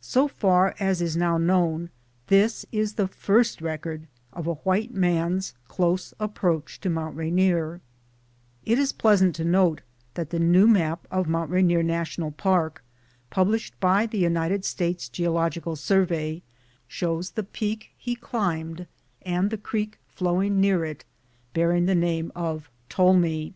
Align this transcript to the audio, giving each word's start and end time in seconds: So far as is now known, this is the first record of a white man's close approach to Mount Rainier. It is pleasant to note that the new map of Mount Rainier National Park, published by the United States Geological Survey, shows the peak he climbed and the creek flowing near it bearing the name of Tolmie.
So 0.00 0.28
far 0.28 0.76
as 0.78 1.00
is 1.00 1.16
now 1.16 1.38
known, 1.38 1.88
this 2.26 2.66
is 2.70 2.92
the 2.94 3.08
first 3.08 3.62
record 3.62 4.06
of 4.34 4.46
a 4.46 4.54
white 4.56 4.92
man's 4.94 5.54
close 5.66 6.12
approach 6.20 6.78
to 6.82 6.90
Mount 6.90 7.16
Rainier. 7.16 7.80
It 8.64 8.78
is 8.78 8.92
pleasant 8.92 9.34
to 9.36 9.44
note 9.46 9.80
that 10.12 10.28
the 10.30 10.38
new 10.38 10.68
map 10.68 11.08
of 11.10 11.26
Mount 11.26 11.50
Rainier 11.50 11.82
National 11.82 12.30
Park, 12.30 12.84
published 13.30 13.80
by 13.80 14.04
the 14.06 14.18
United 14.18 14.64
States 14.64 15.08
Geological 15.08 15.74
Survey, 15.74 16.42
shows 16.86 17.30
the 17.30 17.42
peak 17.42 17.90
he 17.96 18.14
climbed 18.14 18.86
and 19.22 19.50
the 19.50 19.58
creek 19.58 19.98
flowing 20.06 20.60
near 20.60 20.84
it 20.84 21.04
bearing 21.54 21.86
the 21.86 21.94
name 21.96 22.30
of 22.36 22.70
Tolmie. 22.90 23.54